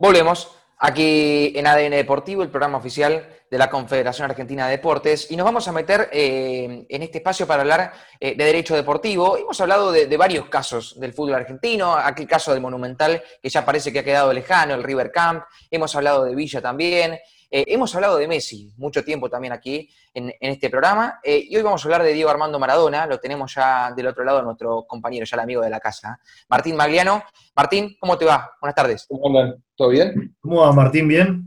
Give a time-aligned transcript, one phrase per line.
[0.00, 0.48] Volvemos
[0.78, 5.44] aquí en ADN Deportivo, el programa oficial de la Confederación Argentina de Deportes, y nos
[5.44, 9.36] vamos a meter eh, en este espacio para hablar eh, de derecho deportivo.
[9.36, 13.92] Hemos hablado de, varios casos del fútbol argentino, aquel caso del Monumental que ya parece
[13.92, 17.18] que ha quedado lejano, el River Camp, hemos hablado de Villa también,
[17.50, 21.62] eh, hemos hablado de Messi mucho tiempo también aquí en, este programa eh, y hoy
[21.62, 25.24] vamos a hablar de Diego Armando Maradona, lo tenemos ya del otro lado, nuestro compañero,
[25.24, 27.22] ya el amigo de la casa, Martín Magliano.
[27.56, 28.52] Martín, ¿cómo te va?
[28.60, 29.06] Buenas tardes.
[29.08, 29.62] ¿Cómo andan?
[29.74, 30.36] ¿Todo bien?
[30.40, 31.08] ¿Cómo va Martín?
[31.08, 31.44] ¿Bien?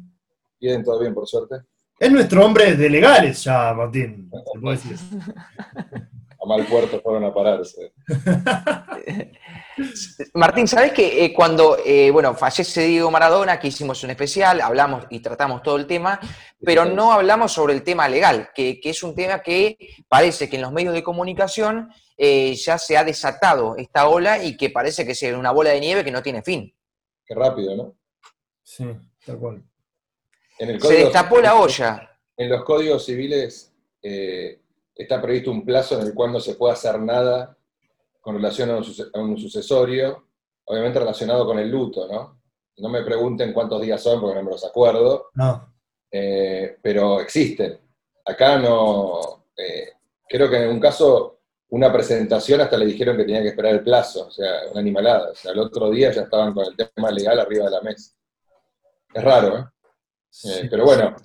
[0.60, 1.56] Bien, todo bien, por suerte.
[1.98, 4.30] Es nuestro hombre de legales ya, Martín,
[4.62, 4.98] decir.
[6.44, 7.94] a mal puerto fueron a pararse.
[10.34, 15.06] Martín, ¿sabes que eh, cuando eh, bueno, fallece Diego Maradona, que hicimos un especial, hablamos
[15.10, 16.20] y tratamos todo el tema,
[16.64, 20.64] pero no hablamos sobre el tema legal, que, es un tema que parece que en
[20.64, 25.14] los medios de comunicación eh, ya se ha desatado esta ola y que parece que
[25.14, 26.74] es una bola de nieve que no tiene fin.
[27.26, 27.96] Qué rápido, ¿no?
[28.64, 28.86] Sí,
[29.26, 29.64] tal cual.
[30.58, 32.10] se destapó la olla.
[32.36, 33.72] En los códigos civiles
[34.96, 37.58] está previsto un plazo en el cual no se puede hacer nada
[38.22, 38.78] con relación a
[39.20, 40.28] un, sucesorio,
[40.66, 42.42] obviamente relacionado con el luto, ¿no?
[42.78, 45.74] No me pregunten cuántos días son porque no me los acuerdo, no.
[46.10, 47.80] Eh, pero existen.
[48.26, 49.94] Acá no, eh,
[50.30, 53.84] creo que en un caso, una presentación hasta le dijeron que tenía que esperar el
[53.84, 55.32] plazo, o sea, una animalada.
[55.32, 58.14] O sea, el otro día ya estaban con el tema legal arriba de la mesa.
[59.14, 59.66] Es raro, ¿eh?
[60.46, 61.16] eh pero bueno,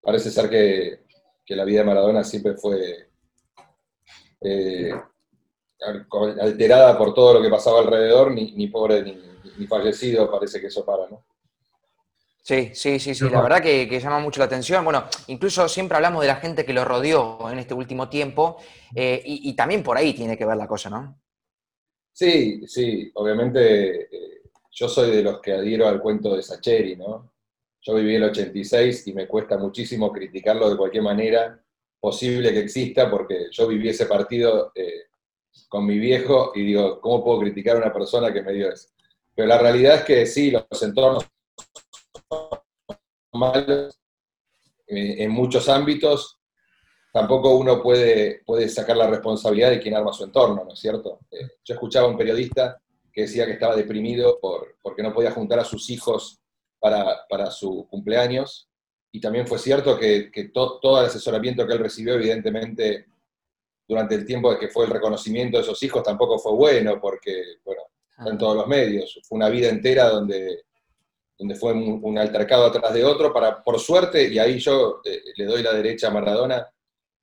[0.00, 1.04] parece ser que,
[1.50, 3.08] que, la vida de Maradona siempre fue
[6.40, 11.08] alterada por todo lo que pasaba alrededor, ni, pobre ni, fallecido, parece que eso para,
[11.08, 11.24] ¿no?
[12.42, 14.84] Sí, sí, sí, sí, la verdad que, llama mucho la atención.
[14.84, 18.56] Bueno, incluso siempre hablamos de la gente que lo rodeó en este último tiempo,
[18.94, 21.20] eh, y, también por ahí tiene que ver la cosa, ¿no?
[22.12, 27.29] Sí, sí, obviamente eh, yo soy de los que adhiero al cuento de Sacheri, ¿no?
[27.82, 31.62] Yo viví el 86 y me cuesta muchísimo criticarlo de cualquier manera
[31.98, 35.04] posible que exista, porque yo viví ese partido eh,
[35.68, 38.88] con mi viejo y digo, ¿cómo puedo criticar a una persona que me dio eso?
[39.34, 41.26] Pero la realidad es que sí, los entornos
[42.28, 42.60] son
[43.32, 43.98] malos
[44.86, 46.38] en muchos ámbitos.
[47.12, 51.20] Tampoco uno puede, puede sacar la responsabilidad de quien arma su entorno, ¿no es cierto?
[51.30, 52.80] Eh, yo escuchaba a un periodista
[53.12, 56.39] que decía que estaba deprimido por, porque no podía juntar a sus hijos
[56.80, 58.68] para, para su cumpleaños.
[59.12, 63.06] Y también fue cierto que, que todo el asesoramiento que él recibió, evidentemente,
[63.86, 67.56] durante el tiempo de que fue el reconocimiento de esos hijos tampoco fue bueno, porque,
[67.64, 67.82] bueno,
[68.24, 69.18] en todos los medios.
[69.24, 70.64] Fue una vida entera donde,
[71.38, 75.44] donde fue un, altercado atrás de otro, para, por suerte, y ahí yo eh, le
[75.44, 76.68] doy la derecha a Maradona,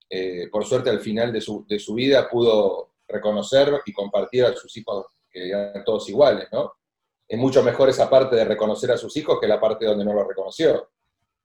[0.09, 4.53] eh, por suerte al final de su, de su, vida pudo reconocer y compartir a
[4.56, 6.73] sus hijos que eran todos iguales, ¿no?
[7.27, 10.13] Es mucho mejor esa parte de reconocer a sus hijos que la parte donde no
[10.13, 10.89] lo reconoció.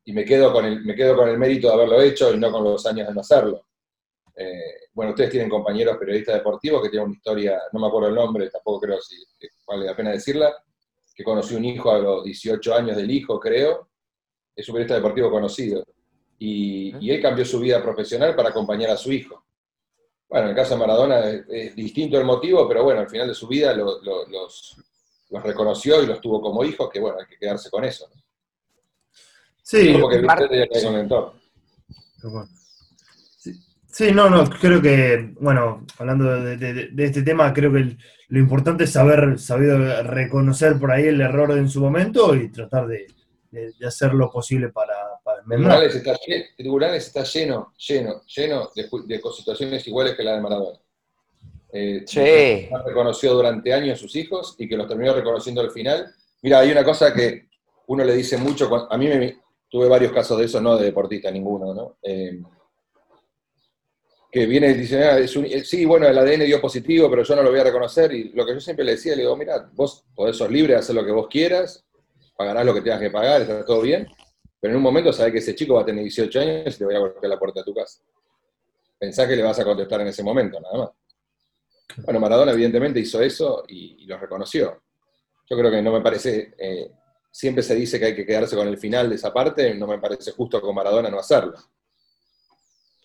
[0.04, 2.50] Y me quedo con el, me quedo con el mérito de haberlo hecho y no
[2.50, 3.66] con los años de no hacerlo.
[4.36, 8.14] Eh, bueno, ustedes tienen compañeros periodistas deportivos que tienen una historia, no me acuerdo el
[8.14, 9.16] nombre, tampoco creo si
[9.66, 10.54] vale la pena decirla,
[11.14, 13.88] que conoció un hijo a los 18 años del hijo, creo,
[14.54, 15.84] es un periodista deportivo conocido.
[16.38, 19.44] Y, él cambió su vida profesional para acompañar a su hijo.
[20.28, 23.34] Bueno, en el caso de Maradona es, distinto el motivo, pero bueno, al final de
[23.34, 24.76] su vida los,
[25.32, 28.08] los, reconoció y los tuvo como hijos, que bueno, hay que quedarse con eso.
[29.62, 31.34] Sí, porque que con el entorno.
[33.86, 37.96] Sí, no, no, creo que, bueno, hablando de, este tema, creo que
[38.28, 42.86] lo importante es saber sabido reconocer por ahí el error en su momento y tratar
[42.86, 43.06] de,
[43.86, 46.18] hacer lo posible para, para Tribunales está,
[46.56, 50.78] Tribunales está lleno, lleno, lleno de, situaciones iguales que la de Maradona.
[51.72, 52.68] Eh, sí.
[52.84, 56.14] reconoció durante años a sus hijos y que los terminó reconociendo al final.
[56.42, 57.48] Mira, hay una cosa que
[57.86, 59.38] uno le dice mucho, a mí me,
[59.70, 61.96] tuve varios casos de eso, no de deportista ninguno, ¿no?
[62.02, 62.40] Eh,
[64.30, 67.42] que viene diciendo, ah, es eh, sí, bueno, el ADN dio positivo, pero yo no
[67.42, 68.12] lo voy a reconocer.
[68.12, 70.78] Y lo que yo siempre le decía, le digo, mira, vos podés ser libre de
[70.78, 71.84] hacer lo que vos quieras,
[72.36, 74.08] pagarás lo que tengas que pagar, está todo bien,
[74.58, 76.84] pero en un momento sabés que ese chico va a tener 18 años y te
[76.84, 78.00] voy a golpear la puerta de tu casa.
[78.98, 80.90] Pensá que le vas a contestar en ese momento, nada más.
[81.98, 84.82] Bueno, Maradona evidentemente hizo eso y, lo reconoció.
[85.48, 86.90] Yo creo que no me parece, eh,
[87.30, 89.98] siempre se dice que hay que quedarse con el final de esa parte, no me
[89.98, 91.54] parece justo con Maradona no hacerlo.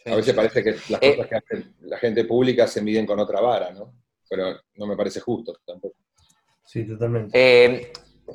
[0.05, 3.19] A veces parece que las eh, cosas que hace la gente pública se miden con
[3.19, 3.93] otra vara, ¿no?
[4.29, 5.95] Pero no me parece justo tampoco.
[6.63, 7.31] Sí, totalmente.
[7.37, 7.91] Eh,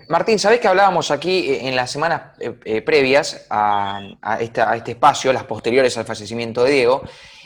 [0.09, 2.37] Martín, ¿sabés que hablábamos aquí eh, en las semanas
[2.85, 4.01] previas a,
[4.41, 7.03] este espacio, las posteriores al fallecimiento de Diego,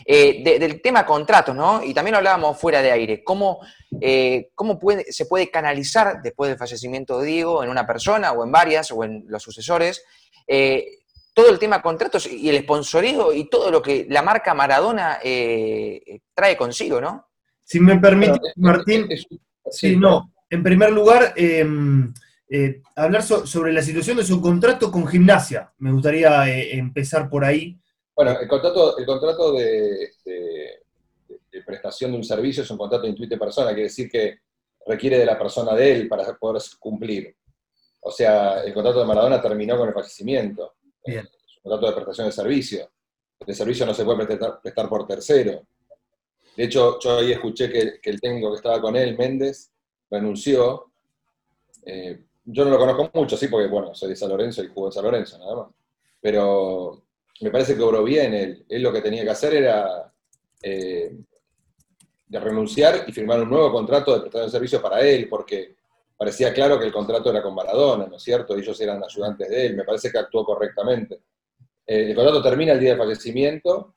[0.09, 1.83] Eh, del tema contratos, ¿no?
[1.83, 3.25] Y también hablábamos fuera de aire.
[3.25, 3.59] ¿Cómo,
[4.01, 8.45] eh, cómo puede, se puede canalizar después del fallecimiento de Diego en una persona o
[8.45, 10.05] en varias o en los sucesores?
[10.47, 11.01] Eh,
[11.35, 15.19] todo el tema contratos y el sponsoreo y todo lo que la marca Maradona
[16.35, 17.27] trae consigo, ¿no?
[17.65, 19.09] Si me permite, Martín,
[19.69, 20.33] sí, no.
[20.49, 21.35] En primer lugar,
[22.49, 25.73] em, hablar sobre la situación de su contrato con gimnasia.
[25.79, 27.79] Me gustaría empezar por ahí.
[28.15, 30.11] Bueno, el contrato, el contrato de,
[31.67, 34.39] prestación de un servicio es un contrato de intuite persona, quiere decir que
[34.87, 37.37] requiere de la persona de él para poder cumplir.
[38.01, 40.77] O sea, el contrato de Maradona terminó con el fallecimiento.
[41.05, 41.27] Bien.
[41.27, 42.91] Es un contrato de prestación de servicio.
[43.45, 45.67] El servicio no se puede prestar, por tercero.
[46.57, 49.73] De hecho, yo ahí escuché que, el técnico que estaba con él, Méndez,
[50.11, 50.91] renunció.
[51.85, 54.89] Eh, yo no lo conozco mucho, sí, porque, bueno, soy de San Lorenzo y juego
[54.89, 55.69] en San Lorenzo, nada más.
[56.21, 57.03] Pero
[57.41, 58.65] me parece que obró bien él.
[58.69, 60.13] Él lo que tenía que hacer era
[60.63, 61.17] eh,
[62.29, 65.77] de renunciar y firmar un nuevo contrato de prestación de servicio para él, porque
[66.17, 68.57] parecía claro que el contrato era con Maradona, ¿no es cierto?
[68.57, 71.23] Ellos eran ayudantes de él, me parece que actuó correctamente.
[71.85, 73.95] Eh, el contrato termina el día del fallecimiento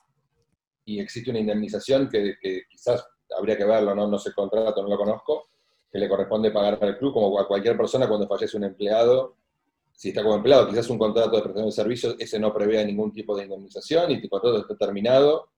[0.85, 2.35] y existe una indemnización que,
[2.67, 3.05] quizás
[3.37, 4.07] habría que verlo, ¿no?
[4.07, 5.49] no sé el contrato, no lo conozco,
[5.91, 9.35] que le corresponde pagar al club, como a cualquier persona cuando fallece un empleado
[9.99, 13.11] si está como empleado, quizás un contrato de prestación de servicios, ese no prevé ningún
[13.11, 15.49] tipo de indemnización y el contrato está terminado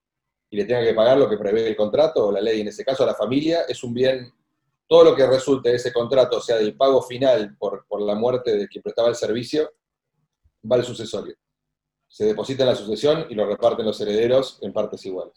[0.50, 2.84] y le tenga que pagar lo que prevé el contrato o la ley, en ese
[2.84, 4.34] caso a la familia, es un bien,
[4.88, 8.58] todo lo que resulte de ese contrato, o sea, del pago final por, la muerte
[8.58, 9.74] de quien prestaba el servicio,
[10.70, 11.36] va al sucesorio.
[12.08, 15.36] Se deposita en la sucesión y lo reparten los herederos en partes iguales.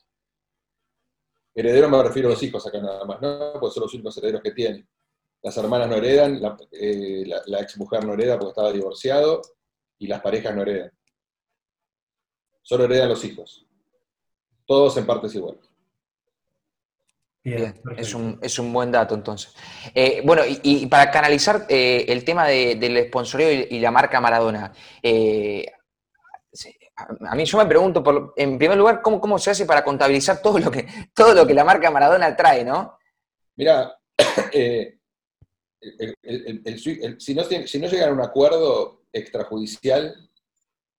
[1.55, 3.55] Heredero me refiero a los hijos acá nada más, ¿no?
[3.61, 4.87] Pues son los únicos herederos que tienen
[5.45, 6.41] las hermanas no heredan,
[6.73, 9.43] eh, la, ex mujer no hereda porque estaba divorciado,
[9.99, 10.91] y las parejas no heredan.
[12.63, 13.67] Solo heredan los hijos.
[14.65, 15.61] Todos en partes iguales.
[17.43, 19.55] Bien, es, un, buen dato entonces.
[19.95, 24.73] Eh, bueno, y, para canalizar eh, el tema del sponsoreo y, la marca Maradona,
[26.97, 30.59] a mí yo me pregunto, en primer lugar, ¿cómo, ¿cómo, se hace para contabilizar todo
[30.59, 32.99] lo que, todo lo que la marca Maradona trae, no?
[33.57, 33.99] Mira,
[37.19, 40.15] si, no, si no llegan a un acuerdo extrajudicial,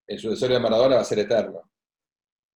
[0.07, 1.61] el sucesorio de Maradona va a ser eterno.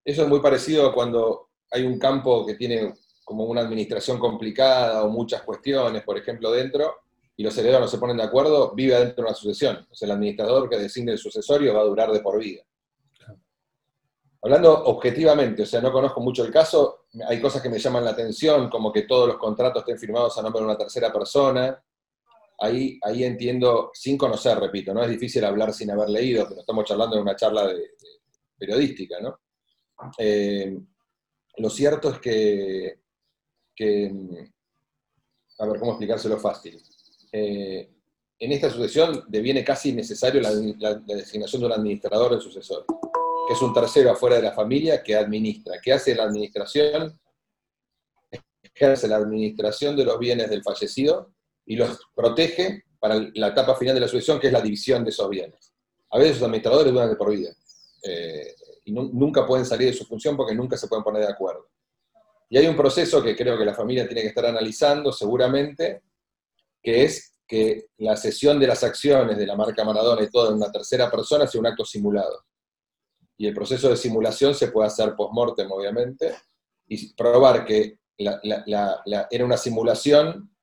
[0.03, 2.93] Eso es muy parecido a cuando hay un campo que tiene
[3.23, 6.95] como una administración complicada o muchas cuestiones, por ejemplo, dentro,
[7.37, 9.87] y los herederos no se ponen de acuerdo, vive dentro de una sucesión.
[9.89, 12.63] O sea, el administrador que designe el sucesorio va a durar de por vida.
[14.41, 18.11] Hablando objetivamente, o sea, no conozco mucho el caso, hay cosas que me llaman la
[18.11, 21.83] atención, como que todos los contratos estén firmados a nombre de una tercera persona,
[22.59, 26.85] ahí, ahí entiendo, sin conocer, repito, no es difícil hablar sin haber leído, pero estamos
[26.85, 27.91] charlando en una charla de,
[28.57, 29.39] periodística, ¿no?
[30.17, 30.77] Eh,
[31.57, 32.99] lo cierto es que,
[35.57, 36.81] a ver, ¿cómo explicárselo fácil?
[37.31, 37.89] Eh,
[38.39, 40.53] en esta sucesión deviene casi necesario la,
[40.95, 42.85] designación de un administrador del sucesor,
[43.49, 47.19] es un tercero afuera de la familia que administra, que hace la administración,
[48.61, 51.33] ejerce la administración de los bienes del fallecido
[51.65, 55.09] y los protege para la etapa final de la sucesión, que es la división de
[55.09, 55.73] esos bienes.
[56.11, 57.49] A veces los administradores duran de por vida
[58.03, 58.55] eh,
[58.85, 61.67] y nunca pueden salir de su función porque nunca se pueden poner de acuerdo.
[62.49, 66.03] Y hay un proceso que creo que la familia tiene que estar analizando seguramente,
[66.83, 70.55] que es que la cesión de las acciones de la marca Maradona y todo en
[70.55, 72.45] una tercera persona sea un acto simulado.
[73.39, 76.35] Y el proceso de simulación se puede hacer post-mortem, obviamente,
[76.89, 80.53] y probar que era una simulación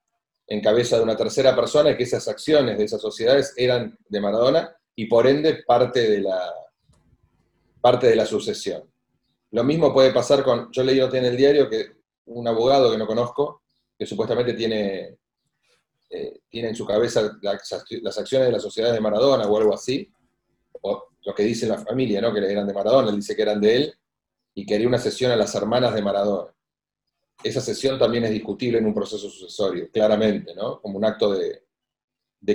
[0.45, 4.21] en cabeza de una tercera persona y que esas acciones de esas sociedades eran de
[4.21, 6.53] Maradona y por ende parte de la,
[7.81, 8.83] parte de la sucesión.
[9.51, 13.07] Lo mismo puede pasar con, yo leí en el diario que un abogado que no
[13.07, 13.63] conozco,
[13.97, 15.17] que supuestamente tiene,
[16.11, 17.73] eh, tiene en su cabeza las,
[18.19, 20.07] acciones de las sociedades de Maradona o algo así,
[20.81, 22.33] o lo que dice la familia, ¿no?
[22.33, 23.93] que eran de Maradona, él dice que eran de él,
[24.55, 26.51] y quería una sesión a las hermanas de Maradona
[27.43, 30.81] esa sesión también es discutible en un proceso sucesorio, claramente, ¿no?
[30.81, 31.63] Como un acto de,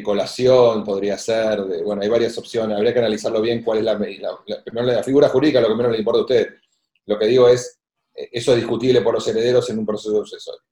[0.03, 3.95] colación podría ser, de, bueno, hay varias opciones, habría que analizarlo bien cuál es la,
[3.95, 6.49] la, la, figura jurídica, lo que menos le importa a usted.
[7.07, 7.79] Lo que digo es,
[8.15, 10.63] eh, eso es discutible por los herederos en un proceso sucesorio.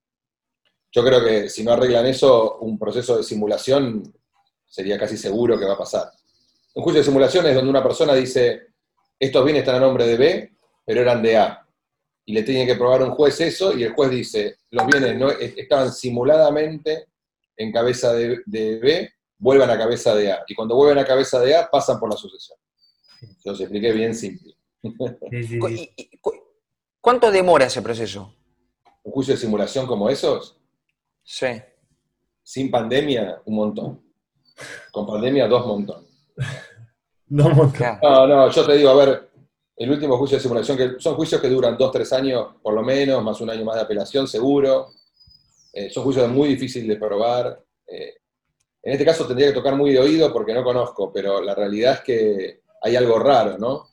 [0.92, 4.02] Yo creo que si no arreglan eso, un proceso de simulación
[4.66, 6.10] sería casi seguro que va a pasar.
[6.74, 8.68] Un juicio de simulación es donde una persona dice,
[9.18, 10.52] estos bienes están a nombre de B,
[10.84, 11.66] pero eran de A
[12.30, 15.30] y le tiene que probar un juez eso, y el juez dice, los bienes no,
[15.30, 17.06] estaban simuladamente
[17.56, 20.44] en cabeza de, B, vuelvan a cabeza de A.
[20.46, 22.56] Y cuando vuelven a cabeza de A, pasan por la sucesión.
[23.44, 24.54] Yo os expliqué bien simple.
[27.00, 28.32] ¿Cuánto demora ese proceso?
[29.02, 30.56] Un juicio de simulación como esos,
[31.24, 31.48] Sí.
[32.44, 34.04] sin pandemia, un montón.
[34.92, 36.06] Con pandemia, dos montón.
[37.30, 37.48] No.
[38.02, 39.30] No, no, yo te digo, a ver,
[39.76, 42.82] el último juicio de simulación, que son juicios que duran dos, tres años por lo
[42.82, 44.88] menos, más un año más de apelación, seguro.
[45.72, 47.64] Eh, son juicios muy difíciles de probar.
[47.86, 48.14] Eh,
[48.82, 51.94] en este caso tendría que tocar muy de oído porque no conozco, pero la realidad
[51.94, 53.88] es que hay algo raro, ¿no?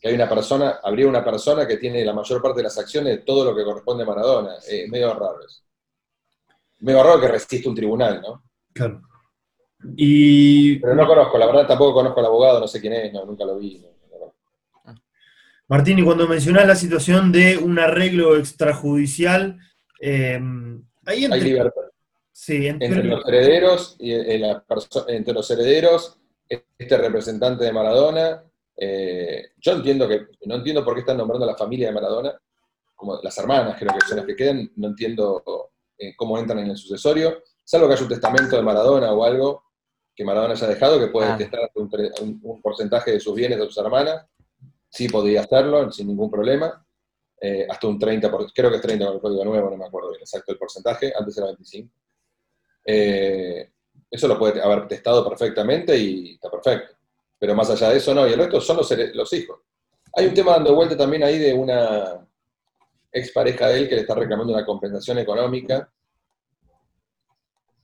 [0.00, 3.16] Que hay una persona, habría una persona que tiene la mayor parte de las acciones
[3.16, 4.56] de todo lo que corresponde a Maradona.
[4.68, 5.62] Eh, medio raro eso.
[6.80, 8.42] Medio raro que resiste un tribunal, ¿no?
[8.74, 9.00] claro.
[9.96, 13.24] Y Pero no conozco, la verdad tampoco conozco al abogado, no sé quién es, no,
[13.24, 13.78] nunca lo vi.
[13.78, 13.94] no.
[15.68, 19.58] Martín, y cuando mencionás la situación de un arreglo extrajudicial,
[20.00, 20.38] eh,
[21.06, 21.82] ahí Hay entre, libertad.
[22.32, 24.64] sí, entre- entre los herederos y eh, la
[25.08, 28.42] entre los herederos este representante de Maradona
[28.76, 32.34] eh, yo entiendo que no entiendo por qué están nombrando a la familia de Maradona
[32.94, 35.42] como las hermanas creo que son las que quedan no entiendo
[35.96, 39.63] eh, cómo entran en el sucesorio salvo que haya un testamento de Maradona o algo
[40.14, 41.36] que Maradona haya dejado que puede Ah.
[41.36, 41.90] testar un,
[42.22, 44.26] un- un porcentaje de sus bienes a sus hermanas
[44.88, 46.80] sí podría hacerlo sin ningún problema
[47.40, 49.84] eh, hasta un 30%, por- creo que es 30 con el código nuevo, no me
[49.86, 51.92] acuerdo bien exacto el porcentaje, antes era 25.
[52.86, 53.70] Eh,
[54.10, 56.94] eso lo puede haber testado perfectamente y está perfecto.
[57.38, 58.26] Pero más allá de eso, no.
[58.26, 59.60] Y el resto son los hijos.
[60.16, 62.26] Hay un tema dando vuelta también ahí de una
[63.12, 65.92] expareja de él que le está reclamando una compensación económica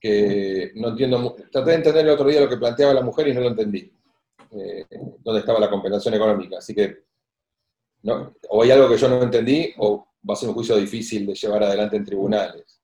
[0.00, 1.36] que no entiendo.
[1.52, 3.92] Traté de entender el otro día lo que planteaba la mujer y no lo entendí.
[4.52, 4.86] Eh,
[5.18, 6.58] dónde estaba la compensación económica.
[6.58, 7.04] Así que
[8.02, 11.26] no, o hay algo que yo no entendí o va a ser un juicio difícil
[11.26, 12.80] de llevar adelante en tribunales.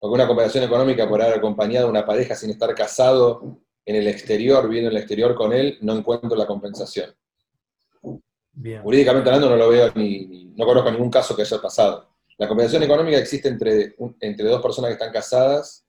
[0.00, 4.08] Porque una compensación económica por haber acompañado a una pareja sin estar casado en el
[4.08, 7.14] exterior, viviendo en el exterior con él, no encuentro la compensación.
[8.52, 8.82] bien.
[8.82, 12.08] Jurídicamente hablando no lo veo ni, ni- no conozco ningún caso que haya pasado.
[12.42, 15.86] La compensación económica existe entre, entre dos personas que están casadas,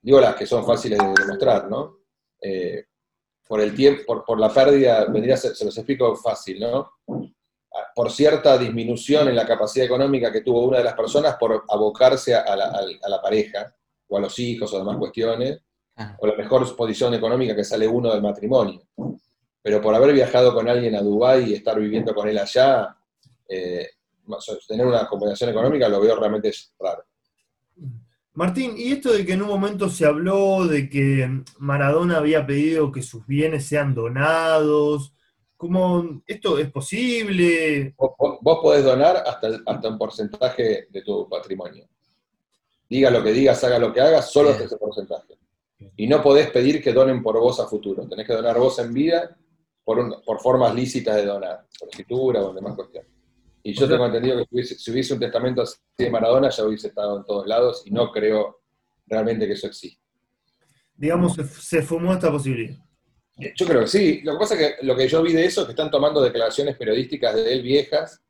[0.00, 1.98] digo las que son fáciles de demostrar, ¿no?
[2.40, 2.84] Eh,
[3.48, 6.92] por el tiempo, por, por la pérdida, vendría a ser- se los explico fácil, ¿no?
[7.08, 11.64] Ah, Por cierta disminución en la capacidad económica que tuvo una de las personas por
[11.68, 13.74] abocarse a la, al- a la pareja,
[14.06, 15.58] o a los hijos, o demás cuestiones,
[15.96, 16.16] Ah.
[16.20, 18.82] o la mejor posición económica que sale uno del matrimonio.
[19.60, 22.96] Pero por haber viajado con alguien a Dubái y estar viviendo con él allá,
[23.48, 23.88] eh,
[24.28, 27.04] más o- tener una compensación económica lo veo realmente raro.
[28.34, 32.92] Martín, y esto de que en un momento se habló de que Maradona había pedido
[32.92, 35.12] que sus bienes sean donados,
[35.56, 37.94] ¿cómo esto es posible?
[37.96, 41.88] Vos, podés donar hasta, hasta un porcentaje de tu patrimonio.
[42.88, 45.34] Diga lo que digas, haga lo que hagas, solo hasta ese porcentaje.
[45.96, 48.06] Y no podés pedir que donen por vos a futuro.
[48.08, 49.36] Tenés que donar vos en vida
[49.84, 53.10] por, un- por formas lícitas de donar, por escritura o demás cuestiones.
[53.68, 56.08] Y yo O sea- tengo entendido que si hubiese, si hubiese un testamento así de
[56.10, 58.60] Maradona ya hubiese estado en todos lados y no creo
[59.06, 60.02] realmente que eso exista.
[60.96, 62.76] Digamos, se, se fumó esta posibilidad.
[63.54, 64.20] Yo creo que sí.
[64.24, 66.20] Lo que pasa es que lo que yo vi de eso es que están tomando
[66.22, 68.20] declaraciones periodísticas de él viejas,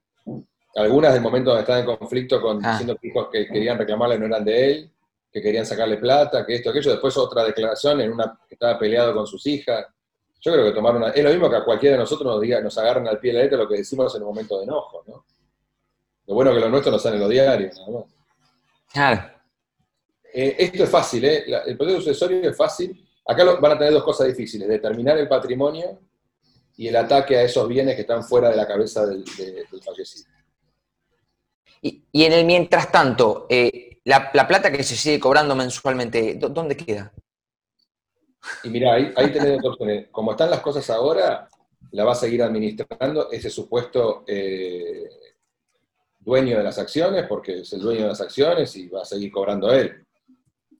[0.74, 2.72] algunas del momento donde estaba en conflicto con Ah.
[2.72, 4.90] diciendo que hijos que querían reclamarle no eran de él,
[5.32, 6.90] que querían sacarle plata, que esto, aquello.
[6.90, 9.86] Después otra declaración en una que estaba peleado con sus hijas.
[10.40, 11.10] Yo creo que tomaron una...
[11.12, 13.38] Es lo mismo que a cualquiera de nosotros nos diga, nos agarran al pie de
[13.38, 15.24] la letra lo que decimos en un momento de enojo, ¿no?
[16.26, 18.04] Lo bueno que lo nuestro no sale en los diarios, nada más.
[18.92, 19.30] Claro.
[20.32, 21.44] Eh, esto es fácil, ¿eh?
[21.46, 23.04] La- el proceso sucesorio es fácil.
[23.26, 26.00] Acá lo- van a tener dos cosas difíciles, determinar el patrimonio
[26.76, 29.82] y el ataque a esos bienes que están fuera de la cabeza del, de- del
[29.82, 30.28] fallecido.
[31.82, 36.34] Y, y en el mientras tanto, eh, la, la plata que se sigue cobrando mensualmente,
[36.38, 37.12] ¿dó- ¿dónde queda?
[38.64, 40.08] Y mira, ahí, ahí tenés dos opciones.
[40.10, 41.48] Como están las cosas ahora,
[41.92, 45.08] la va a seguir administrando ese supuesto eh,
[46.18, 49.30] dueño de las acciones, porque es el dueño de las acciones y va a seguir
[49.30, 50.04] cobrando él.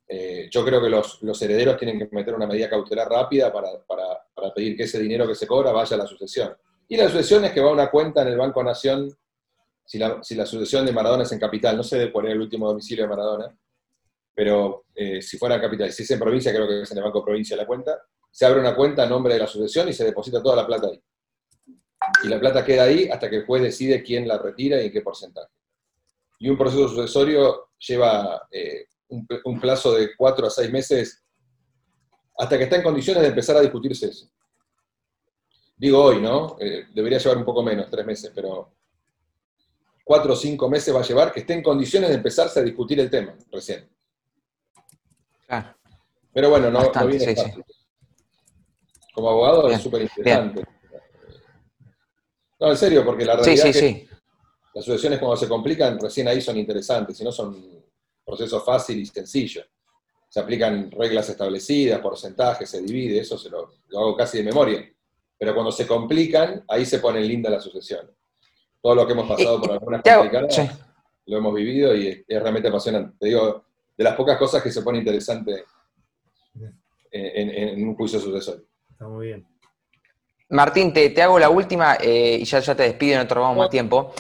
[0.07, 3.69] Eh, yo creo que los, los herederos tienen que meter una medida cautelar rápida para,
[3.87, 6.57] para- para pedir que ese dinero que se cobra vaya a la sucesión.
[6.89, 9.11] Y la sucesión es que va a una cuenta en el Banco Nación,
[9.85, 12.41] si la, si la sucesión de Maradona es en capital, no sé cuál era el
[12.41, 13.59] último domicilio de Maradona,
[14.39, 17.25] pero eh, si fuera capital, si es en provincia, creo que es en el Banco
[17.25, 20.41] Provincia la cuenta, se abre una cuenta a nombre de la sucesión y se deposita
[20.41, 21.03] toda la plata ahí.
[22.23, 24.93] Y la plata queda ahí hasta que el juez decide quién la retira y en
[24.93, 25.49] qué porcentaje.
[26.39, 31.21] Y un proceso sucesorio lleva eh, un, un plazo de cuatro a seis meses
[32.39, 34.31] hasta que está en condiciones de empezar a discutirse eso.
[35.77, 36.57] Digo hoy, ¿no?
[36.61, 38.73] Eh, debería llevar un poco menos, tres meses, pero
[40.05, 43.01] cuatro o cinco meses va a llevar que esté en condiciones de empezarse a discutir
[43.01, 43.98] el tema recién.
[45.49, 45.75] Claro.
[46.33, 47.65] Pero bueno, no, viene sí, fácil.
[49.15, 50.65] Como abogado Bien, es súper interesante.
[52.61, 54.09] No, en serio, porque la realidad, sí, es que.
[54.75, 57.83] Las sucesiones cuando se complican, recién ahí son interesantes, si no son
[58.25, 59.67] procesos fáciles y sencillos.
[60.29, 64.87] Se aplican reglas establecidas, porcentajes, se divide, eso se lo, hago casi de memoria.
[65.39, 68.09] Pero cuando se complican, ahí se pone linda la sucesión.
[68.81, 70.71] Todo lo que hemos pasado por algunas complicadas,
[71.27, 73.17] lo hemos vivido y es, realmente apasionante.
[73.19, 73.65] Te digo,
[73.99, 75.65] de las pocas cosas que se pone interesante
[77.11, 78.65] en, en un juicio sucesorio.
[78.91, 79.47] Está muy bien.
[80.51, 83.71] Martín, te, hago la última eh, y ya, ya te despido, no te robamos más
[83.71, 84.15] tiempo.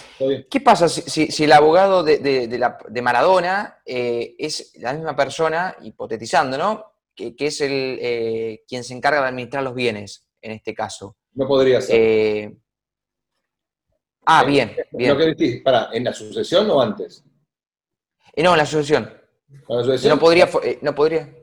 [0.50, 6.85] ¿Qué pasa si, el abogado de, Maradona eh, es la misma persona, hipotetizando, ¿no?
[7.14, 11.16] Que, es el eh, quien se encarga de administrar los bienes en este caso.
[11.32, 12.52] No podría ser.
[14.26, 15.11] ah, bien, bien.
[15.11, 15.62] ¿Lo que decís?
[15.62, 17.25] Para, ¿en la sucesión o antes?
[18.37, 19.17] no, en la sucesión.
[19.69, 20.49] No podría,
[20.83, 21.35] no podría.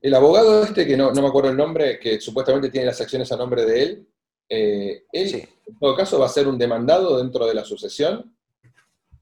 [0.00, 3.30] El abogado este, que no, no, me acuerdo el nombre, que supuestamente tiene las acciones
[3.32, 4.08] a nombre de él,
[4.48, 8.34] eh, él, en todo caso, va a ser un demandado dentro de la sucesión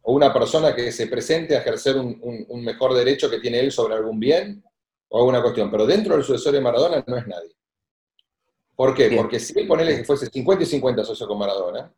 [0.03, 3.95] o una persona que se presente a ejercer un, mejor derecho que tiene él sobre
[3.95, 4.63] algún bien
[5.09, 5.71] o alguna cuestión.
[5.71, 7.57] Pero dentro del sucesorio de Maradona no es nadie.
[8.77, 9.11] ¿Por qué?
[9.17, 11.93] Porque si él ponele que fuese 50 y 50 socio con Maradona,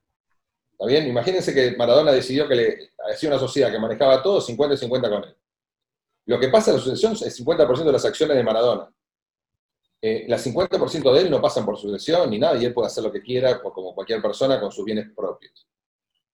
[0.73, 1.07] ¿está bien?
[1.09, 5.11] Imagínense que Maradona decidió que le hacía una sociedad que manejaba todo 50 y 50
[5.11, 5.37] con él.
[6.29, 8.89] Lo que pasa en la sucesión es 50% de las acciones de Maradona
[10.01, 13.03] eh, las 50% de él no pasan por sucesión ni nada, y él puede hacer
[13.03, 15.67] lo que quiera, como cualquier persona, con sus bienes propios.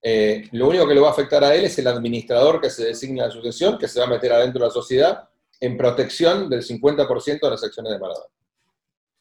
[0.02, 2.84] Eh, lo único que le va a afectar a él es el administrador que se
[2.84, 5.28] designa la sucesión, que se va a meter adentro de la sociedad
[5.60, 8.26] en protección del 50% de las acciones de Maradona.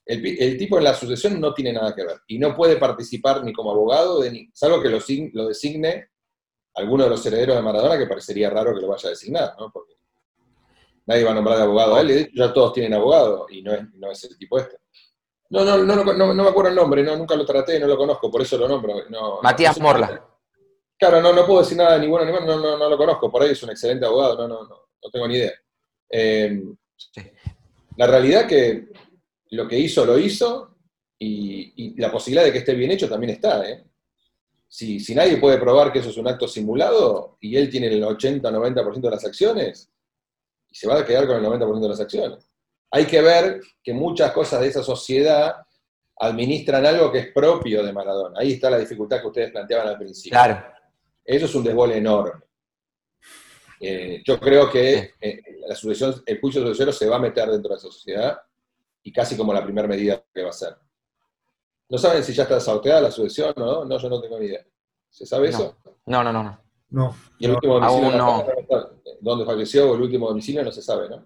[0.06, 3.54] El, tipo en la sucesión no tiene nada que ver y no puede participar ni
[3.54, 5.00] como abogado, salvo que lo,
[5.32, 6.10] lo, designe
[6.76, 9.72] alguno de los herederos de Maradona, que parecería raro que lo vaya a designar, ¿no?
[11.06, 13.82] Nadie va a nombrar de abogado a él, ya todos tienen abogado, y no es,
[13.94, 14.78] no es el tipo este.
[15.50, 17.98] No, no, no, no, no me acuerdo el nombre, no, nunca lo traté, no lo
[17.98, 19.04] conozco, por eso lo nombro.
[19.42, 20.26] Matías Morla.
[20.98, 23.44] Claro, no, no puedo decir nada de ninguno, ninguno no, no, no lo conozco, por
[23.44, 25.54] ahí es un excelente abogado, no, no, no, no tengo ni idea.
[26.10, 26.62] Eh,
[27.98, 28.88] la realidad que
[29.52, 30.74] lo que hizo, lo hizo,
[31.20, 33.68] y, la posibilidad de que esté bien hecho también está.
[33.70, 33.84] ¿eh?
[34.68, 38.04] Si, si, nadie puede probar que eso es un acto simulado, y él tiene el
[38.04, 39.93] 80-90% de las acciones,
[40.74, 42.50] y se va a quedar con el 90% de las acciones.
[42.90, 45.56] Hay que ver que muchas cosas de esa sociedad
[46.18, 48.40] administran algo que es propio de Maradona.
[48.40, 50.32] Ahí está la dificultad que ustedes planteaban al principio.
[50.32, 50.66] Claro.
[51.24, 52.44] Eso es un desbole enorme.
[53.80, 57.70] Eh, yo creo que eh, la sucesión, el juicio de se va a meter dentro
[57.70, 58.40] de esa sociedad
[59.04, 60.76] y casi como la primera medida que va a ser.
[61.90, 63.86] ¿No saben si ya está sorteada la sucesión o no?
[63.86, 64.66] No, yo no tengo ni idea.
[65.10, 65.78] ¿Se sabe eso?
[66.06, 66.63] No, no, no, no.
[66.94, 67.16] No.
[67.40, 68.46] ¿Y el último domicilio no.
[69.20, 69.96] ¿Dónde falleció?
[69.96, 71.26] El último domicilio no se sabe, ¿no?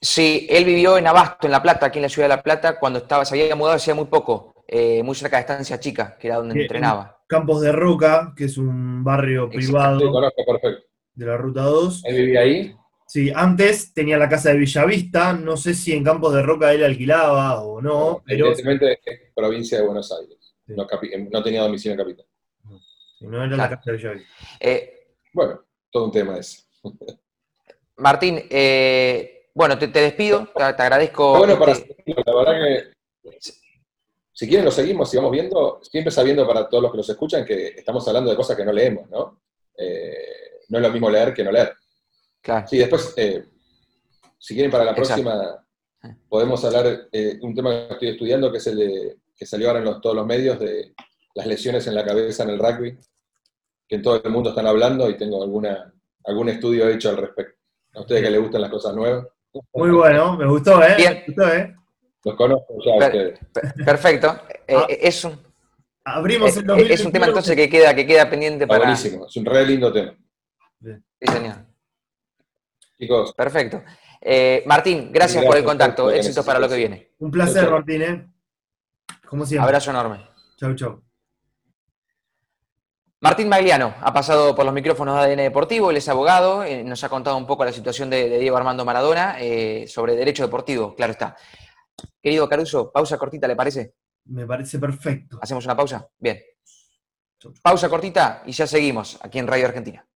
[0.00, 2.78] Sí, él vivió en Abasto, en La Plata, aquí en la ciudad de La Plata,
[2.78, 6.26] cuando estaba, se había mudado hacía muy poco, eh, muy cerca de Estancia Chica, que
[6.26, 7.22] era donde entrenaba.
[7.28, 10.00] Campos de Roca, que es un barrio privado
[11.14, 12.02] de la Ruta 2.
[12.04, 12.76] ¿Él vivía ahí?
[13.06, 16.84] Sí, antes tenía la casa de Villavista, no sé si en Campos de Roca él
[16.84, 18.22] alquilaba o no.
[18.26, 18.46] pero...
[18.46, 22.26] Evidentemente es provincia de Buenos Aires, no, tenía domicilio en capital.
[23.20, 24.28] No, era la casa de Villavista.
[24.60, 24.95] Eh,
[25.36, 26.62] bueno, todo un tema ese.
[27.98, 31.36] Martín, eh, bueno, te, despido, te, agradezco.
[31.36, 33.40] Bueno, para la verdad que
[34.32, 37.68] si quieren lo seguimos, sigamos viendo, siempre sabiendo para todos los que nos escuchan que
[37.68, 39.42] estamos hablando de cosas que no leemos, ¿no?
[39.76, 41.74] Eh, no es lo mismo leer que no leer.
[42.40, 42.66] Claro.
[42.66, 43.44] Sí, después, eh,
[44.38, 45.66] si quieren para la próxima,
[46.30, 49.80] podemos hablar de un tema que estoy estudiando, que es el de, que salió ahora
[49.80, 50.94] en todos los medios, de
[51.34, 52.98] las lesiones en la cabeza en el rugby
[53.88, 55.92] que en todo el mundo están hablando y tengo alguna,
[56.24, 57.58] algún estudio hecho al respecto.
[57.94, 59.26] A ustedes que les gustan las cosas nuevas.
[59.72, 60.94] Muy bueno, me gustó, ¿eh?
[60.96, 61.12] Bien.
[61.14, 61.74] Me gustó, ¿eh?
[62.24, 63.38] Los conozco ya ustedes.
[63.84, 64.36] Perfecto.
[64.66, 64.86] Eh, ah.
[64.88, 65.38] es un,
[66.08, 68.84] Abrimos el Es un tema entonces que queda, que queda pendiente para.
[68.84, 70.14] Buenísimo, es un re lindo tema.
[70.80, 71.56] Sí, señor.
[72.96, 73.34] Chicos.
[73.34, 73.82] Perfecto.
[74.20, 76.08] Eh, Martín, gracias, por el contacto.
[76.10, 77.12] Éxitos para lo que viene.
[77.18, 78.26] Un placer, Martín, ¿eh?
[79.28, 79.64] Como siempre.
[79.64, 80.28] Abrazo enorme.
[80.56, 81.02] Chau, chau.
[83.20, 87.02] Martín Magliano ha pasado por los micrófonos de ADN Deportivo, él es abogado, eh, nos
[87.02, 91.12] ha contado un poco la situación de, Diego Armando Maradona eh, sobre derecho deportivo, claro
[91.12, 91.34] está.
[92.22, 93.94] Querido Caruso, pausa cortita, ¿le parece?
[94.26, 95.38] Me parece perfecto.
[95.40, 96.06] ¿Hacemos una pausa?
[96.18, 96.38] Bien.
[97.62, 100.06] Pausa cortita y ya seguimos aquí en Radio Argentina.